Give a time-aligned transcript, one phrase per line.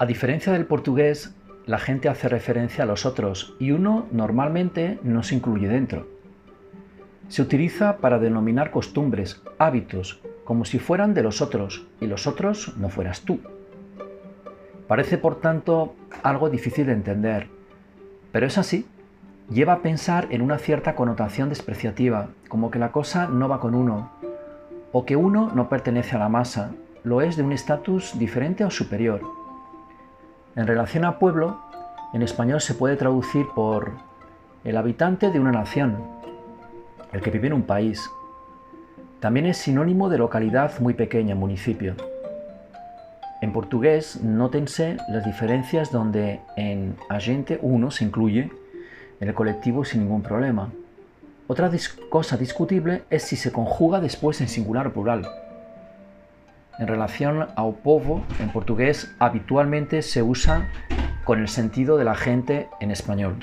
[0.00, 1.34] A diferencia del portugués,
[1.66, 6.06] la gente hace referencia a los otros y uno normalmente no se incluye dentro.
[7.28, 12.74] Se utiliza para denominar costumbres, hábitos, como si fueran de los otros y los otros
[12.78, 13.40] no fueras tú.
[14.88, 17.48] Parece por tanto algo difícil de entender,
[18.32, 18.86] pero es así.
[19.50, 23.74] Lleva a pensar en una cierta connotación despreciativa, como que la cosa no va con
[23.74, 24.10] uno,
[24.92, 26.70] o que uno no pertenece a la masa,
[27.04, 29.20] lo es de un estatus diferente o superior.
[30.56, 31.60] En relación a pueblo,
[32.12, 33.92] en español se puede traducir por
[34.64, 35.98] el habitante de una nación,
[37.12, 38.10] el que vive en un país.
[39.20, 41.94] También es sinónimo de localidad muy pequeña, municipio.
[43.40, 48.50] En portugués, nótense las diferencias donde en agente uno se incluye
[49.20, 50.70] en el colectivo sin ningún problema.
[51.46, 51.70] Otra
[52.08, 55.26] cosa discutible es si se conjuga después en singular o plural.
[56.80, 60.72] En relación ao povo, en portugués habitualmente se usa
[61.28, 63.36] con el sentido de la gente en español.